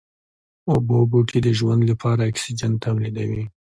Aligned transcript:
اوبو 0.71 0.97
بوټي 1.11 1.39
د 1.43 1.47
ژوند 1.59 1.81
لپاره 1.91 2.21
اکسيجن 2.31 2.71
توليدوي 2.83 3.43